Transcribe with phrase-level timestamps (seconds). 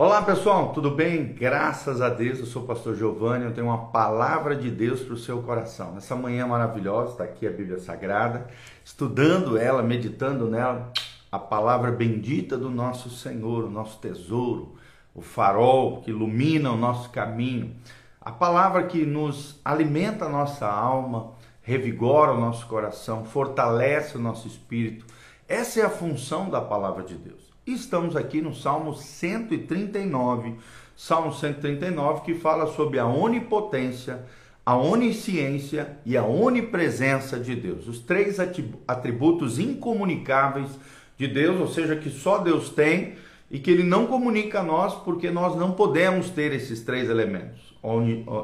[0.00, 1.32] Olá pessoal, tudo bem?
[1.32, 5.14] Graças a Deus, eu sou o pastor Giovanni, eu tenho uma palavra de Deus para
[5.14, 5.92] o seu coração.
[5.92, 8.46] Nessa manhã maravilhosa, está aqui a Bíblia Sagrada,
[8.84, 10.92] estudando ela, meditando nela,
[11.32, 14.76] a palavra bendita do nosso Senhor, o nosso tesouro,
[15.12, 17.74] o farol que ilumina o nosso caminho,
[18.20, 24.46] a palavra que nos alimenta a nossa alma, revigora o nosso coração, fortalece o nosso
[24.46, 25.04] espírito.
[25.48, 27.47] Essa é a função da palavra de Deus.
[27.68, 30.54] Estamos aqui no Salmo 139,
[30.96, 34.24] Salmo 139 que fala sobre a onipotência,
[34.64, 38.38] a onisciência e a onipresença de Deus, os três
[38.86, 40.70] atributos incomunicáveis
[41.18, 43.16] de Deus, ou seja, que só Deus tem
[43.50, 47.74] e que ele não comunica a nós porque nós não podemos ter esses três elementos,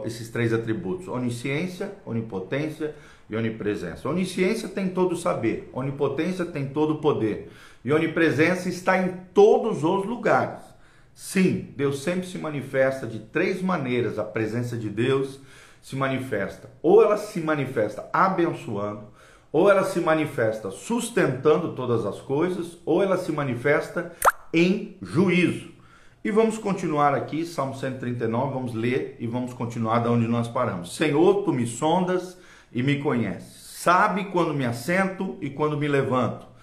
[0.04, 2.94] esses três atributos: onisciência, onipotência
[3.30, 4.06] e onipresença.
[4.06, 7.50] Onisciência tem todo saber, onipotência tem todo poder
[7.84, 10.62] e onipresença está em todos os lugares.
[11.14, 14.18] Sim, Deus sempre se manifesta de três maneiras.
[14.18, 15.38] A presença de Deus
[15.80, 19.04] se manifesta, ou ela se manifesta abençoando,
[19.52, 24.12] ou ela se manifesta sustentando todas as coisas, ou ela se manifesta
[24.52, 25.74] em juízo.
[26.24, 30.96] E vamos continuar aqui, Salmo 139, vamos ler e vamos continuar da onde nós paramos.
[30.96, 32.38] Senhor, tu me sondas
[32.72, 33.62] e me conheces.
[33.62, 36.53] Sabe quando me assento e quando me levanto.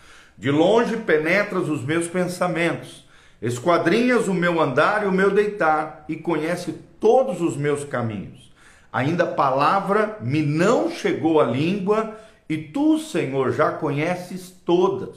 [0.41, 3.07] De longe penetras os meus pensamentos,
[3.39, 8.51] esquadrinhas o meu andar e o meu deitar, e conhece todos os meus caminhos.
[8.91, 12.17] Ainda palavra me não chegou à língua,
[12.49, 15.15] e tu, Senhor, já conheces todas.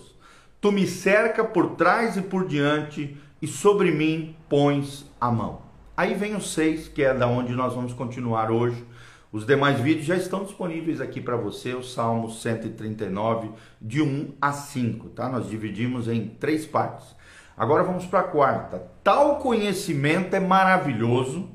[0.60, 5.62] Tu me cerca por trás e por diante, e sobre mim pões a mão.
[5.96, 8.84] Aí vem o 6, que é da onde nós vamos continuar hoje
[9.34, 13.50] os demais vídeos já estão disponíveis aqui para você, o Salmo 139,
[13.82, 15.28] de 1 a 5, tá?
[15.28, 17.04] Nós dividimos em três partes.
[17.56, 18.86] Agora vamos para a quarta.
[19.02, 21.50] Tal conhecimento é maravilhoso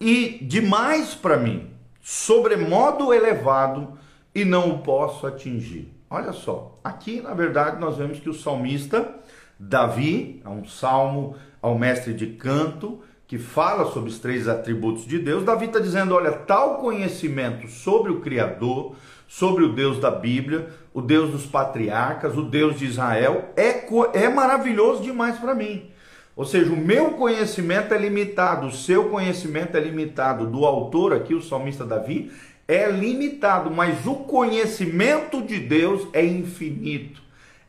[0.00, 3.98] e demais para mim, sobremodo elevado,
[4.32, 5.92] e não o posso atingir.
[6.08, 9.12] Olha só, aqui na verdade nós vemos que o salmista
[9.58, 13.00] Davi, é um salmo ao mestre de canto,
[13.32, 18.12] que fala sobre os três atributos de Deus, Davi está dizendo: olha, tal conhecimento sobre
[18.12, 18.94] o Criador,
[19.26, 24.28] sobre o Deus da Bíblia, o Deus dos patriarcas, o Deus de Israel, é, é
[24.28, 25.90] maravilhoso demais para mim.
[26.36, 31.34] Ou seja, o meu conhecimento é limitado, o seu conhecimento é limitado, do autor aqui,
[31.34, 32.30] o salmista Davi,
[32.68, 37.22] é limitado, mas o conhecimento de Deus é infinito,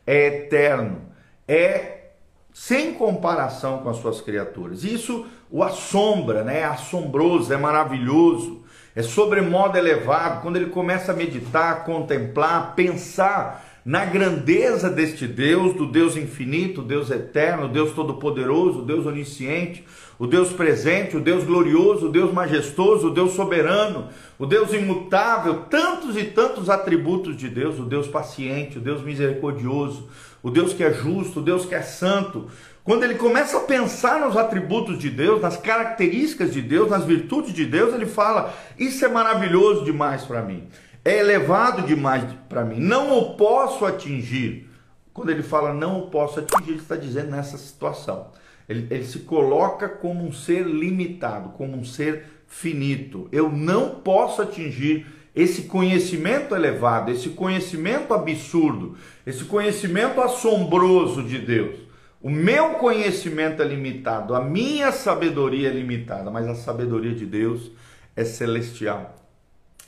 [0.06, 1.00] é eterno,
[1.48, 1.94] é
[2.54, 4.84] sem comparação com as suas criaturas.
[4.84, 6.62] Isso o assombra, né?
[6.62, 10.42] é assombroso, é maravilhoso, é sobremodo elevado.
[10.42, 17.08] Quando ele começa a meditar, contemplar, pensar na grandeza deste Deus, do Deus infinito, Deus
[17.08, 19.84] eterno, Deus todo-poderoso, Deus onisciente,
[20.18, 25.66] o Deus presente, o Deus glorioso, o Deus majestoso, o Deus soberano, o Deus imutável,
[25.70, 30.08] tantos e tantos atributos de Deus, o Deus paciente, o Deus misericordioso,
[30.42, 32.48] o Deus que é justo, o Deus que é santo.
[32.84, 37.54] Quando ele começa a pensar nos atributos de Deus, nas características de Deus, nas virtudes
[37.54, 40.68] de Deus, ele fala: Isso é maravilhoso demais para mim,
[41.02, 44.68] é elevado demais para mim, não o posso atingir.
[45.14, 48.32] Quando ele fala não o posso atingir, ele está dizendo nessa situação.
[48.68, 53.28] Ele, ele se coloca como um ser limitado, como um ser finito.
[53.32, 58.96] Eu não posso atingir esse conhecimento elevado, esse conhecimento absurdo,
[59.26, 61.83] esse conhecimento assombroso de Deus.
[62.24, 67.70] O meu conhecimento é limitado, a minha sabedoria é limitada, mas a sabedoria de Deus
[68.16, 69.14] é celestial,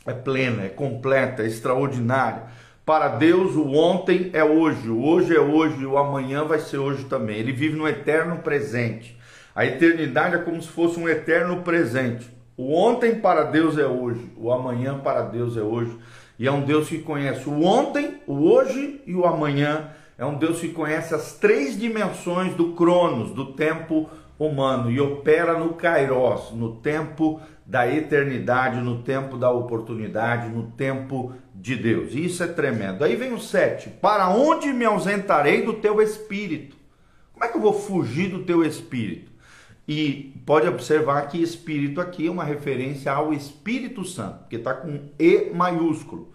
[0.06, 2.42] é plena, é completa, é extraordinária.
[2.84, 7.06] Para Deus, o ontem é hoje, o hoje é hoje, o amanhã vai ser hoje
[7.06, 7.38] também.
[7.38, 9.18] Ele vive no eterno presente.
[9.54, 12.30] A eternidade é como se fosse um eterno presente.
[12.54, 15.96] O ontem para Deus é hoje, o amanhã para Deus é hoje.
[16.38, 19.88] E é um Deus que conhece o ontem, o hoje e o amanhã.
[20.18, 25.58] É um Deus que conhece as três dimensões do Cronos, do tempo humano, e opera
[25.58, 32.14] no Kairos, no tempo da eternidade, no tempo da oportunidade, no tempo de Deus.
[32.14, 33.04] Isso é tremendo.
[33.04, 33.90] Aí vem o 7.
[34.00, 36.76] Para onde me ausentarei do teu espírito?
[37.32, 39.30] Como é que eu vou fugir do teu espírito?
[39.86, 45.10] E pode observar que espírito aqui é uma referência ao Espírito Santo, que está com
[45.18, 46.32] E maiúsculo.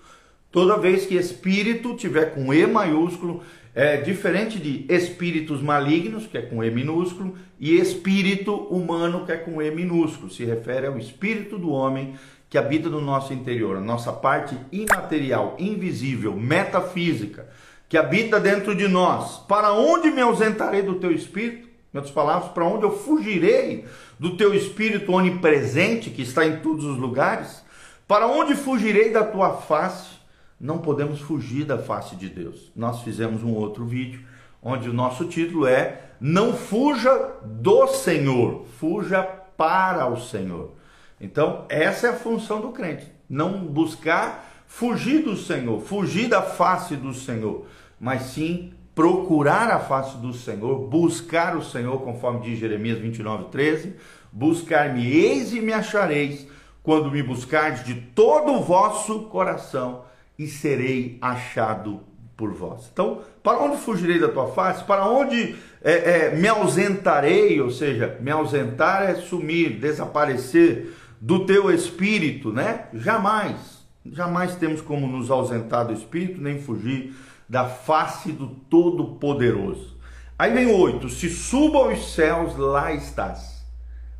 [0.51, 3.41] Toda vez que espírito tiver com E maiúsculo,
[3.73, 9.37] é diferente de espíritos malignos, que é com E minúsculo, e espírito humano, que é
[9.37, 10.29] com E minúsculo.
[10.29, 12.15] Se refere ao espírito do homem
[12.49, 17.47] que habita no nosso interior, a nossa parte imaterial, invisível, metafísica,
[17.87, 19.37] que habita dentro de nós.
[19.47, 21.69] Para onde me ausentarei do teu espírito?
[21.93, 23.85] Em outras palavras, para onde eu fugirei
[24.19, 27.63] do teu espírito onipresente que está em todos os lugares?
[28.05, 30.20] Para onde fugirei da tua face?
[30.61, 32.71] Não podemos fugir da face de Deus.
[32.75, 34.21] Nós fizemos um outro vídeo
[34.61, 39.23] onde o nosso título é Não fuja do Senhor, fuja
[39.57, 40.75] para o Senhor.
[41.19, 46.95] Então, essa é a função do crente, não buscar fugir do Senhor, fugir da face
[46.95, 47.65] do Senhor,
[47.99, 53.95] mas sim procurar a face do Senhor, buscar o Senhor, conforme diz Jeremias 29, 13:
[54.31, 56.47] Buscar-me-eis e me achareis,
[56.83, 60.03] quando me buscardes de todo o vosso coração,
[60.41, 62.01] e serei achado
[62.35, 62.89] por vós.
[62.91, 64.83] Então, para onde fugirei da tua face?
[64.83, 67.61] Para onde é, é, me ausentarei?
[67.61, 72.87] Ou seja, me ausentar é sumir, desaparecer do teu espírito, né?
[72.91, 77.13] Jamais, jamais temos como nos ausentar do espírito, nem fugir
[77.47, 79.95] da face do Todo-Poderoso.
[80.39, 83.63] Aí vem o 8: se suba aos céus, lá estás.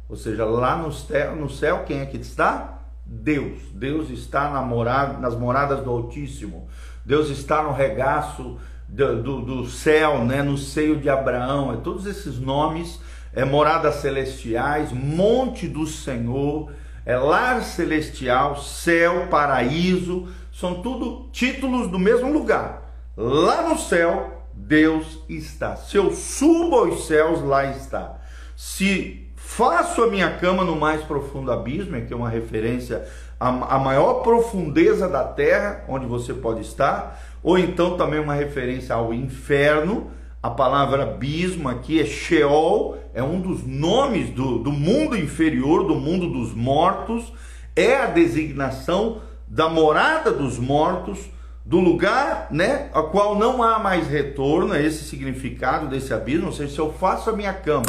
[0.08, 2.81] Ou seja, lá no céu, no céu quem é que está?
[3.12, 3.60] Deus.
[3.74, 6.70] Deus está na morada, nas moradas do Altíssimo.
[7.06, 10.42] Deus está no regaço do, do, do céu, né?
[10.42, 11.74] no seio de Abraão.
[11.74, 13.02] É todos esses nomes,
[13.34, 16.72] é moradas celestiais, monte do Senhor,
[17.06, 22.94] é lar celestial, céu, paraíso, são tudo títulos do mesmo lugar.
[23.18, 25.76] Lá no céu, Deus está.
[25.76, 28.22] Se eu subo aos céus, lá está.
[28.56, 29.21] Se
[29.56, 33.06] faço a minha cama no mais profundo abismo, que é uma referência
[33.38, 39.14] à, maior profundeza da terra, onde você pode estar, ou então também uma referência ao
[39.14, 40.10] inferno.
[40.42, 45.96] A palavra abismo aqui é Sheol, é um dos nomes do, do mundo inferior, do
[45.96, 47.34] mundo dos mortos,
[47.76, 51.30] é a designação da morada dos mortos
[51.66, 56.52] do lugar, né, a qual não há mais retorno, é esse significado desse abismo, ou
[56.52, 57.86] seja, se eu faço a minha cama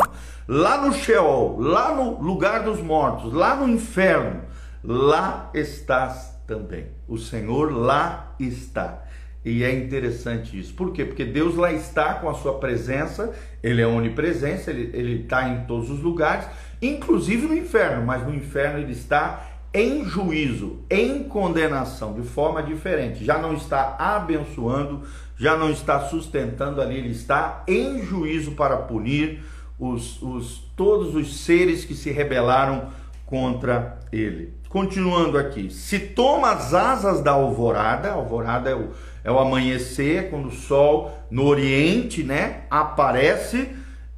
[0.46, 4.42] lá no Sheol, lá no lugar dos mortos, lá no inferno,
[4.82, 6.86] lá estás também.
[7.08, 9.04] O Senhor lá está.
[9.44, 10.72] E é interessante isso.
[10.74, 11.04] Por quê?
[11.04, 13.32] Porque Deus lá está com a sua presença,
[13.62, 16.46] Ele é onipresença, Ele está em todos os lugares,
[16.80, 23.24] inclusive no inferno, mas no inferno Ele está em juízo, em condenação, de forma diferente.
[23.24, 25.02] Já não está abençoando,
[25.36, 29.42] já não está sustentando ali, ele está em juízo para punir
[29.78, 32.88] os, os, todos os seres que se rebelaram
[33.26, 34.52] contra ele.
[34.68, 38.90] Continuando aqui, se toma as asas da alvorada, alvorada é o,
[39.24, 43.68] é o amanhecer, quando o sol no oriente né, aparece,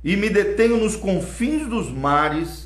[0.02, 2.63] e me detenho nos confins dos mares,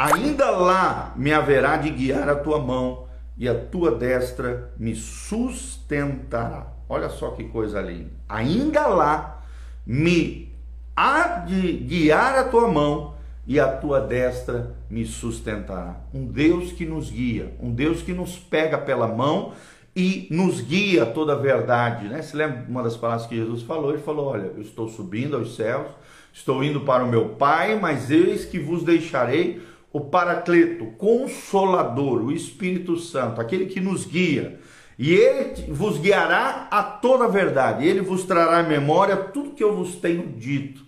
[0.00, 3.06] ainda lá me haverá de guiar a tua mão
[3.36, 6.68] e a tua destra me sustentará.
[6.88, 8.10] Olha só que coisa linda.
[8.26, 9.44] Ainda lá
[9.86, 10.50] me
[10.96, 13.14] há de guiar a tua mão
[13.46, 16.00] e a tua destra me sustentará.
[16.14, 19.52] Um Deus que nos guia, um Deus que nos pega pela mão
[19.94, 22.22] e nos guia toda a verdade, né?
[22.22, 23.90] Se lembra uma das palavras que Jesus falou?
[23.90, 25.88] Ele falou: Olha, eu estou subindo aos céus,
[26.32, 29.60] estou indo para o meu Pai, mas eis que vos deixarei
[29.92, 34.60] o Paracleto, Consolador, o Espírito Santo, aquele que nos guia.
[34.98, 37.86] E ele vos guiará a toda a verdade.
[37.86, 40.84] Ele vos trará à memória tudo que eu vos tenho dito.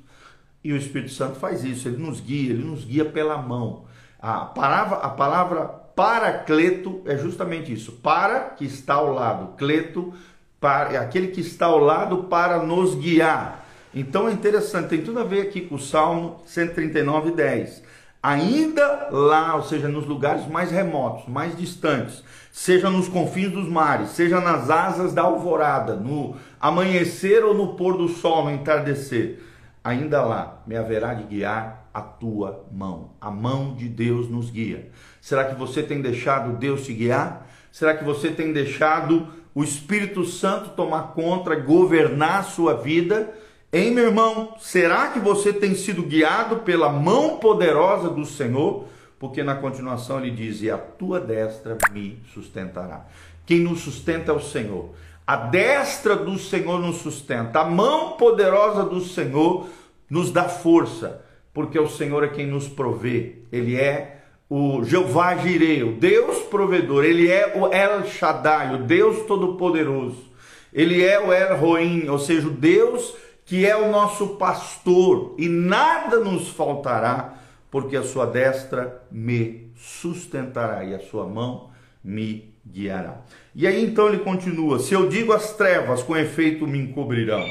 [0.63, 3.85] E o Espírito Santo faz isso, ele nos guia, ele nos guia pela mão.
[4.21, 7.93] A palavra, a palavra paracleto é justamente isso.
[7.93, 10.13] Para que está ao lado, cleto
[10.61, 13.67] para é aquele que está ao lado para nos guiar.
[13.93, 17.83] Então é interessante, tem tudo a ver aqui com o Salmo 139, 10
[18.23, 24.11] ainda lá, ou seja, nos lugares mais remotos, mais distantes, seja nos confins dos mares,
[24.11, 29.43] seja nas asas da alvorada, no amanhecer ou no pôr do sol, no entardecer,
[29.83, 33.11] ainda lá me haverá de guiar a tua mão.
[33.21, 34.91] A mão de Deus nos guia.
[35.21, 37.47] Será que você tem deixado Deus te guiar?
[37.71, 43.33] Será que você tem deixado o Espírito Santo tomar conta, governar a sua vida?
[43.75, 44.55] Hein, meu irmão?
[44.61, 48.85] Será que você tem sido guiado pela mão poderosa do Senhor?
[49.19, 53.07] Porque na continuação ele diz: E a tua destra me sustentará.
[53.47, 54.91] Quem nos sustenta é o Senhor.
[55.27, 57.61] A destra do Senhor nos sustenta.
[57.61, 59.67] A mão poderosa do Senhor
[60.11, 61.25] nos dá força,
[61.55, 63.37] porque o Senhor é quem nos provê.
[63.51, 64.19] Ele é
[64.51, 67.07] o Jeová Jireh, o Deus provedor.
[67.07, 70.31] Ele é o El Shaddai, o Deus todo-poderoso.
[70.75, 73.15] Ele é o El Roim, ou seja, o Deus
[73.53, 77.35] que é o nosso pastor, e nada nos faltará,
[77.71, 81.69] porque a sua destra me sustentará e a sua mão
[82.03, 83.21] me guiará.
[83.55, 87.45] E aí então ele continua: Se eu digo as trevas, com efeito me encobrirão,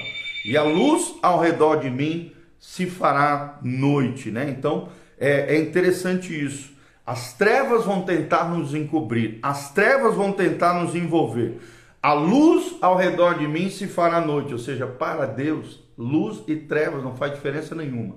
[0.43, 4.49] e a luz ao redor de mim se fará noite, né?
[4.49, 4.89] Então
[5.19, 6.71] é, é interessante isso.
[7.05, 11.59] As trevas vão tentar nos encobrir, as trevas vão tentar nos envolver.
[12.01, 16.55] A luz ao redor de mim se fará noite, ou seja, para Deus, luz e
[16.55, 18.15] trevas não faz diferença nenhuma,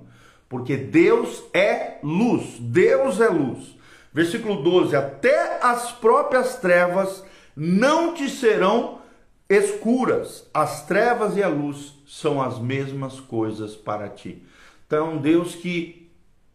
[0.49, 3.75] porque Deus é luz, Deus é luz.
[4.13, 7.23] Versículo 12: Até as próprias trevas
[7.55, 8.99] não te serão
[9.49, 14.43] escuras, as trevas e a luz são as mesmas coisas para ti.
[14.87, 16.11] Então, é Deus que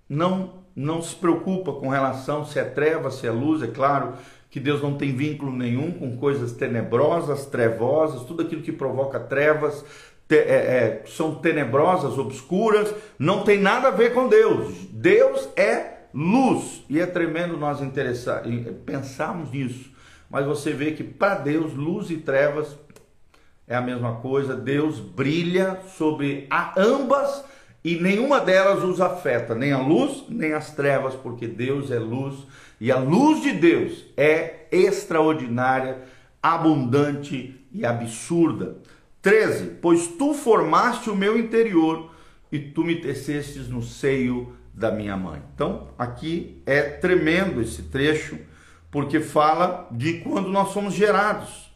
[0.08, 4.14] não não se preocupa com relação se é treva, se é luz, é claro
[4.50, 9.84] que Deus não tem vínculo nenhum com coisas tenebrosas, trevosas, tudo aquilo que provoca trevas,
[10.34, 14.74] é, é, são tenebrosas, obscuras, não tem nada a ver com Deus.
[14.90, 18.42] Deus é luz e é tremendo nós interessar,
[18.84, 19.90] pensarmos nisso.
[20.28, 22.76] Mas você vê que para Deus luz e trevas
[23.66, 24.54] é a mesma coisa.
[24.54, 27.44] Deus brilha sobre ambas
[27.82, 32.46] e nenhuma delas os afeta, nem a luz, nem as trevas, porque Deus é luz
[32.80, 35.98] e a luz de Deus é extraordinária,
[36.42, 38.76] abundante e absurda.
[39.22, 39.78] 13.
[39.80, 42.10] Pois tu formaste o meu interior
[42.50, 45.42] e tu me tecestes no seio da minha mãe.
[45.54, 48.38] Então, aqui é tremendo esse trecho,
[48.90, 51.70] porque fala de quando nós somos gerados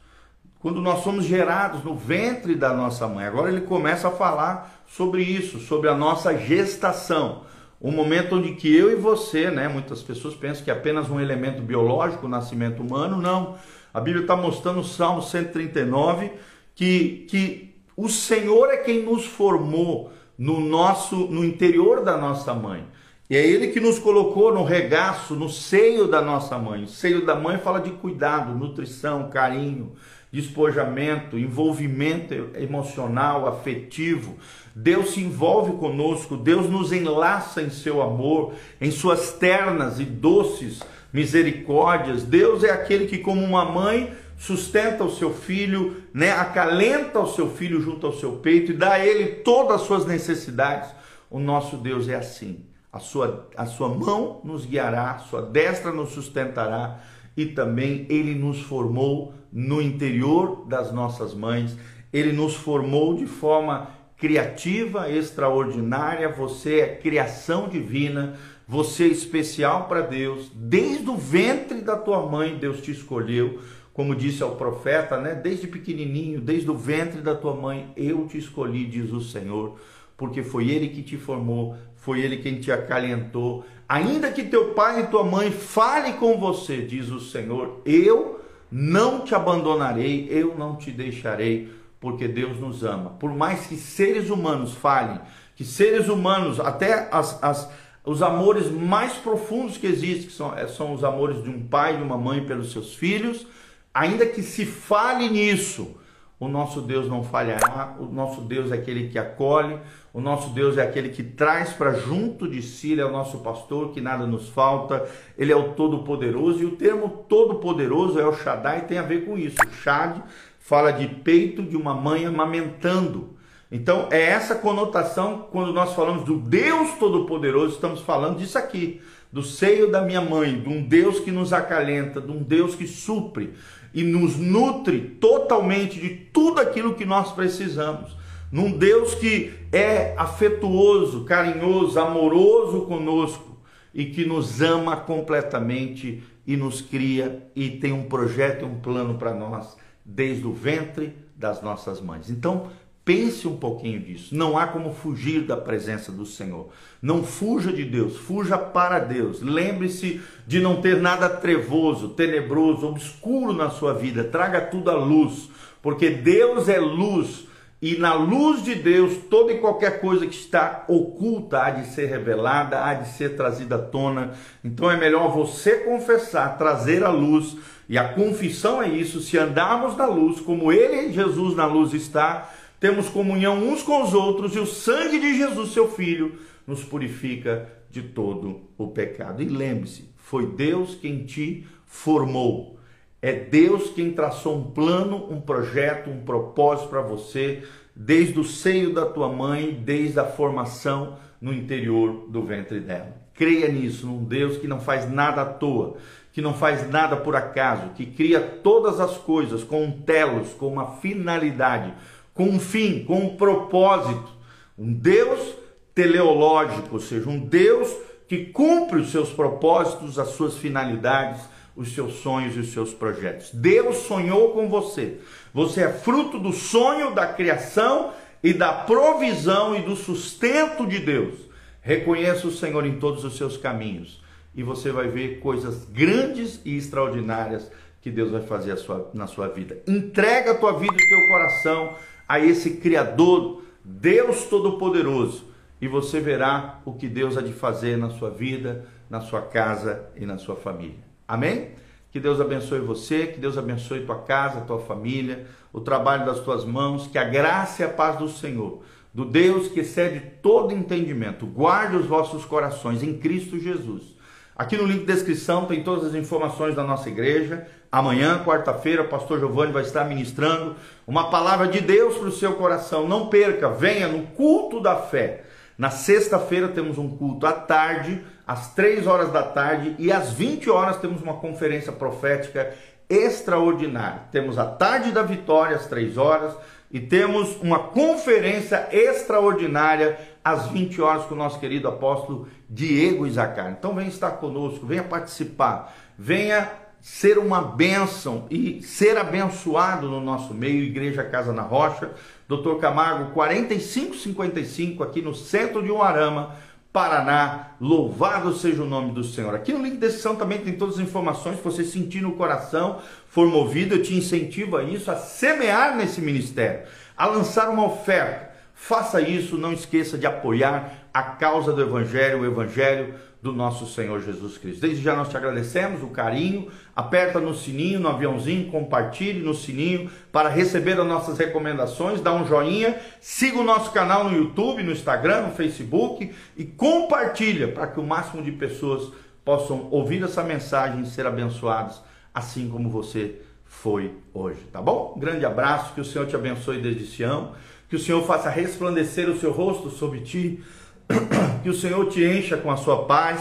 [0.65, 3.27] quando nós somos gerados no ventre da nossa mãe.
[3.27, 7.43] Agora ele começa a falar sobre isso, sobre a nossa gestação.
[7.79, 11.21] Um momento onde que eu e você, né, muitas pessoas pensam que é apenas um
[11.21, 13.57] elemento biológico, o nascimento humano, não.
[13.93, 16.31] A Bíblia está mostrando no Salmo 139
[16.75, 22.85] que, que o Senhor é quem nos formou no nosso, no interior da nossa mãe.
[23.31, 26.85] E é Ele que nos colocou no regaço, no seio da nossa mãe.
[26.85, 29.97] O seio da mãe fala de cuidado, nutrição, carinho
[30.35, 34.37] despojamento, envolvimento emocional, afetivo.
[34.75, 40.81] Deus se envolve conosco, Deus nos enlaça em seu amor, em suas ternas e doces
[41.13, 42.25] misericórdias.
[42.25, 47.51] Deus é aquele que, como uma mãe, sustenta o seu filho, né, acalenta o seu
[47.51, 50.91] filho junto ao seu peito e dá a ele todas as suas necessidades.
[51.31, 52.65] O nosso Deus é assim.
[52.93, 57.01] A sua, a sua mão nos guiará, sua destra nos sustentará
[57.37, 61.77] e também ele nos formou no interior das nossas mães,
[62.13, 68.35] ele nos formou de forma criativa, extraordinária, você é criação divina,
[68.67, 73.61] você é especial para Deus, desde o ventre da tua mãe Deus te escolheu,
[73.95, 75.37] como disse ao profeta, né?
[75.37, 79.79] Desde pequenininho, desde o ventre da tua mãe, eu te escolhi, diz o Senhor,
[80.17, 83.65] porque foi ele que te formou, foi ele quem te acalentou.
[83.89, 89.21] Ainda que teu pai e tua mãe fale com você, diz o Senhor, eu não
[89.21, 93.11] te abandonarei, eu não te deixarei, porque Deus nos ama.
[93.11, 95.21] Por mais que seres humanos falhem,
[95.55, 97.71] que seres humanos, até as, as,
[98.05, 101.99] os amores mais profundos que existem, que são, são os amores de um pai e
[101.99, 103.47] de uma mãe pelos seus filhos,
[103.95, 105.97] ainda que se fale nisso,
[106.39, 109.79] o nosso Deus não falhará, o nosso Deus é aquele que acolhe,
[110.13, 113.39] o nosso Deus é aquele que traz para junto de si, ele é o nosso
[113.39, 115.09] pastor, que nada nos falta,
[115.39, 119.39] ele é o todo-poderoso, e o termo todo-poderoso é o Shaddai, tem a ver com
[119.39, 119.57] isso.
[119.83, 120.21] Shad
[120.59, 123.35] fala de peito de uma mãe amamentando.
[123.71, 129.01] Então, é essa conotação quando nós falamos do Deus Todo-Poderoso, estamos falando disso aqui,
[129.35, 132.87] do seio da minha mãe, de um Deus que nos acalenta, de um Deus que
[132.87, 133.55] supre,
[133.93, 138.17] e nos nutre totalmente de tudo aquilo que nós precisamos.
[138.53, 143.61] Num Deus que é afetuoso, carinhoso, amoroso conosco
[143.93, 149.19] e que nos ama completamente e nos cria e tem um projeto e um plano
[149.19, 152.31] para nós desde o ventre das nossas mães.
[152.31, 152.69] Então,
[153.05, 154.35] Pense um pouquinho disso.
[154.35, 156.71] Não há como fugir da presença do Senhor.
[157.03, 159.43] Não fuja de Deus, fuja para Deus.
[159.43, 164.25] Lembre-se de não ter nada trevoso, tenebroso, obscuro na sua vida.
[164.25, 165.51] Traga tudo à luz,
[165.83, 167.47] porque Deus é luz.
[167.83, 172.07] E na luz de Deus, toda e qualquer coisa que está oculta há de ser
[172.07, 174.33] revelada, há de ser trazida à tona.
[174.65, 177.55] Então é melhor você confessar, trazer a luz.
[177.87, 182.51] E a confissão é isso: se andarmos na luz, como Ele, Jesus, na luz está,
[182.81, 187.69] temos comunhão uns com os outros e o sangue de Jesus, seu Filho, nos purifica
[187.91, 189.43] de todo o pecado.
[189.43, 192.79] E lembre-se, foi Deus quem te formou.
[193.23, 197.63] É Deus quem traçou um plano, um projeto, um propósito para você,
[197.97, 203.17] desde o seio da tua mãe, desde a formação no interior do ventre dela.
[203.33, 205.97] Creia nisso, num Deus que não faz nada à toa,
[206.33, 210.67] que não faz nada por acaso, que cria todas as coisas com um telos, com
[210.67, 211.95] uma finalidade
[212.35, 214.29] com um fim, com um propósito.
[214.77, 215.55] Um Deus
[215.95, 217.95] teleológico, ou seja, um Deus
[218.27, 221.41] que cumpre os seus propósitos, as suas finalidades,
[221.77, 223.51] os seus sonhos e os seus projetos.
[223.53, 225.19] Deus sonhou com você.
[225.53, 228.13] Você é fruto do sonho da criação
[228.43, 231.35] e da provisão e do sustento de Deus.
[231.81, 234.23] Reconheça o Senhor em todos os seus caminhos
[234.55, 239.49] e você vai ver coisas grandes e extraordinárias que Deus vai fazer sua, na sua
[239.49, 239.83] vida.
[239.87, 241.97] Entrega a tua vida e teu coração
[242.29, 245.45] a esse Criador, Deus Todo-Poderoso,
[245.81, 250.09] e você verá o que Deus há de fazer na sua vida, na sua casa
[250.17, 251.05] e na sua família.
[251.27, 251.73] Amém?
[252.11, 256.65] Que Deus abençoe você, que Deus abençoe tua casa, tua família, o trabalho das tuas
[256.65, 261.45] mãos, que a graça e a paz do Senhor, do Deus que excede todo entendimento,
[261.45, 264.14] guarde os vossos corações em Cristo Jesus.
[264.57, 267.67] Aqui no link de descrição tem todas as informações da nossa igreja.
[267.91, 272.53] Amanhã, quarta-feira, o pastor Giovanni vai estar ministrando uma palavra de Deus para o seu
[272.53, 273.09] coração.
[273.09, 275.43] Não perca, venha no culto da fé.
[275.77, 280.71] Na sexta-feira temos um culto à tarde, às 3 horas da tarde, e às 20
[280.71, 282.73] horas temos uma conferência profética
[283.11, 284.23] extraordinária.
[284.31, 286.55] Temos a tarde da vitória às 3 horas
[286.93, 293.71] e temos uma conferência extraordinária às 20 horas com o nosso querido apóstolo Diego Isacar.
[293.71, 296.71] Então venha estar conosco, venha participar, venha
[297.01, 302.13] ser uma bênção e ser abençoado no nosso meio, Igreja Casa na Rocha,
[302.49, 302.77] Dr.
[302.81, 306.55] Camargo 4555, aqui no centro de Uarama,
[306.93, 307.73] Paraná.
[307.81, 309.55] Louvado seja o nome do Senhor.
[309.55, 311.57] Aqui no link de descrição também tem todas as informações.
[311.57, 316.21] Se você sentir no coração, for movido, eu te incentivo a isso, a semear nesse
[316.21, 316.87] ministério,
[317.17, 318.54] a lançar uma oferta.
[318.75, 324.23] Faça isso, não esqueça de apoiar a causa do Evangelho, o Evangelho do nosso Senhor
[324.23, 324.81] Jesus Cristo.
[324.81, 326.71] Desde já nós te agradecemos o carinho.
[326.97, 332.23] Aperta no sininho, no aviãozinho, compartilhe no sininho para receber as nossas recomendações.
[332.23, 337.69] Dá um joinha, siga o nosso canal no YouTube, no Instagram, no Facebook e compartilha
[337.69, 339.13] para que o máximo de pessoas
[339.45, 342.01] possam ouvir essa mensagem e ser abençoadas,
[342.33, 345.15] assim como você foi hoje, tá bom?
[345.19, 347.53] grande abraço, que o Senhor te abençoe desde Sião,
[347.95, 350.61] que o Senhor faça resplandecer o seu rosto sobre ti.
[351.63, 353.41] Que o Senhor te encha com a sua paz,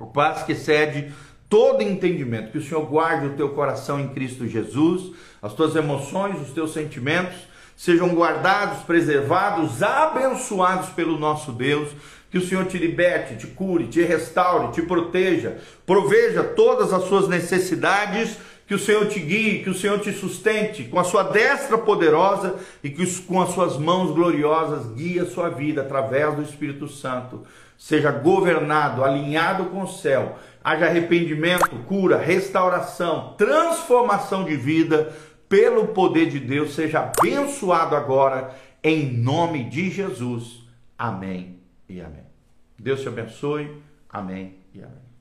[0.00, 1.12] o paz que excede
[1.46, 6.40] todo entendimento, que o Senhor guarde o teu coração em Cristo Jesus, as tuas emoções,
[6.40, 7.36] os teus sentimentos
[7.76, 11.90] sejam guardados, preservados, abençoados pelo nosso Deus,
[12.30, 17.28] que o Senhor te liberte, te cure, te restaure, te proteja, proveja todas as suas
[17.28, 21.76] necessidades que o Senhor te guie, que o Senhor te sustente com a sua destra
[21.76, 26.88] poderosa e que com as suas mãos gloriosas guie a sua vida através do Espírito
[26.88, 27.42] Santo.
[27.76, 30.38] Seja governado, alinhado com o céu.
[30.62, 35.12] Haja arrependimento, cura, restauração, transformação de vida
[35.48, 36.74] pelo poder de Deus.
[36.74, 40.62] Seja abençoado agora em nome de Jesus.
[40.96, 42.24] Amém e amém.
[42.78, 43.82] Deus te abençoe.
[44.08, 45.13] Amém e amém.